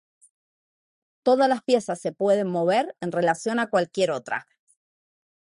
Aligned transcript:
Todas 1.21 1.47
las 1.47 1.61
piezas 1.61 1.99
se 2.01 2.11
pueden 2.11 2.47
mover 2.47 2.97
en 3.01 3.11
relación 3.11 3.59
a 3.59 3.69
cualquier 3.69 4.09
otra. 4.09 4.47